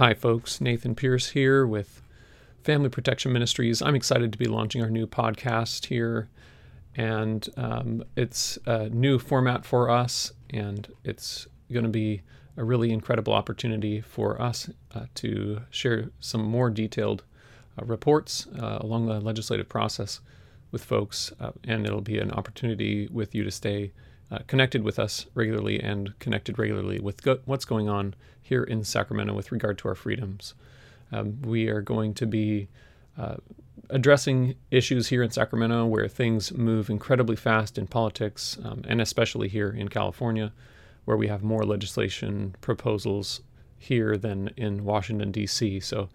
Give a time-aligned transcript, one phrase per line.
[0.00, 0.62] Hi, folks.
[0.62, 2.00] Nathan Pierce here with
[2.64, 3.82] Family Protection Ministries.
[3.82, 6.30] I'm excited to be launching our new podcast here,
[6.96, 12.22] and um, it's a new format for us, and it's going to be
[12.56, 17.22] a really incredible opportunity for us uh, to share some more detailed
[17.78, 20.20] uh, reports uh, along the legislative process
[20.70, 23.92] with folks, uh, and it'll be an opportunity with you to stay
[24.30, 28.84] uh, connected with us regularly and connected regularly with go- what's going on here in
[28.84, 30.54] Sacramento with regard to our freedoms.
[31.12, 32.68] Um, we are going to be
[33.18, 33.36] uh,
[33.88, 39.48] addressing issues here in Sacramento where things move incredibly fast in politics, um, and especially
[39.48, 40.52] here in California,
[41.04, 43.40] where we have more legislation proposals
[43.78, 45.80] here than in Washington, D.C.
[45.80, 46.08] So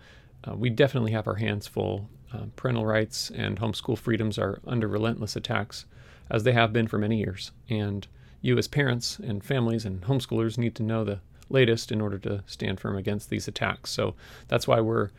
[0.46, 2.10] uh, we definitely have our hands full.
[2.34, 5.86] Uh, parental rights and homeschool freedoms are under relentless attacks
[6.30, 7.52] as they have been for many years.
[7.70, 8.08] And
[8.42, 12.44] you, as parents and families and homeschoolers, need to know the latest in order to
[12.48, 13.92] stand firm against these attacks.
[13.92, 14.16] So
[14.48, 15.12] that's why we're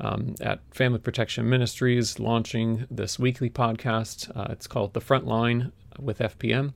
[0.00, 4.34] um, at Family Protection Ministries launching this weekly podcast.
[4.34, 6.72] Uh, it's called The Front Line with FPM.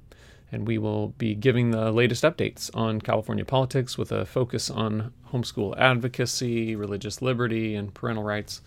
[0.53, 5.13] And we will be giving the latest updates on California politics with a focus on
[5.33, 8.61] homeschool advocacy, religious liberty, and parental rights.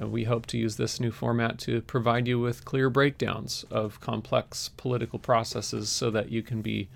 [0.00, 4.00] Uh, we hope to use this new format to provide you with clear breakdowns of
[4.00, 6.88] complex political processes so that you can be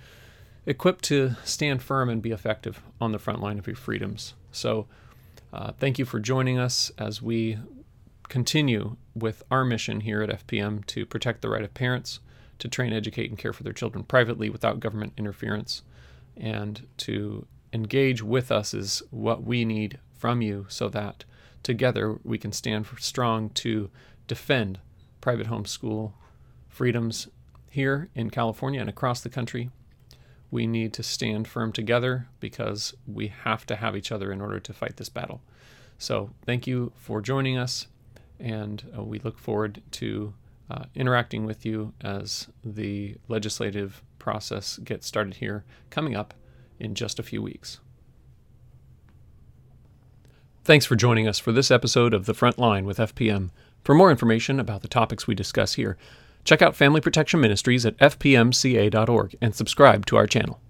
[0.67, 4.35] equipped to stand firm and be effective on the front line of your freedoms.
[4.53, 4.87] So,
[5.53, 7.59] uh, thank you for joining us as we
[8.29, 12.21] continue with our mission here at FPM to protect the right of parents
[12.59, 15.83] to train, educate, and care for their children privately without government interference,
[16.37, 21.25] and to engage with us is what we need from you so that
[21.63, 23.91] together we can stand strong to
[24.27, 24.81] defend
[25.21, 26.13] private homeschool
[26.69, 27.29] freedoms
[27.71, 29.71] here in California and across the country.
[30.51, 34.61] We need to stand firm together because we have to have each other in order
[34.61, 35.41] to fight this battle.
[35.97, 37.87] So, thank you for joining us,
[38.39, 40.35] and uh, we look forward to
[40.71, 46.35] uh, interacting with you as the legislative process gets started here coming up
[46.79, 47.81] in just a few weeks.
[50.65, 53.51] Thanks for joining us for this episode of The Front Line with FPM.
[53.83, 55.97] For more information about the topics we discuss here,
[56.45, 60.61] check out Family Protection Ministries at fpmca.org and subscribe to our channel.